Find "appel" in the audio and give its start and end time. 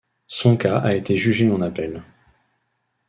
1.61-2.01